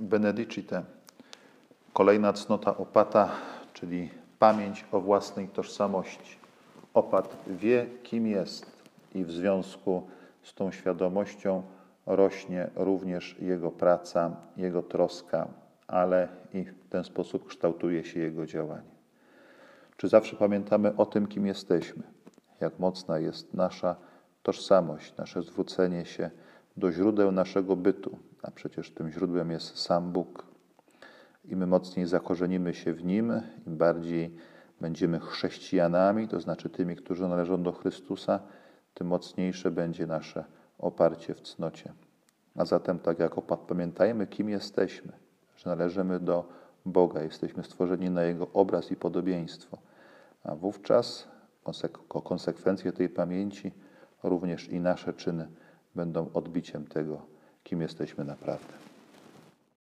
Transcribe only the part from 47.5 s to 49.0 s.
stworzeni na Jego obraz i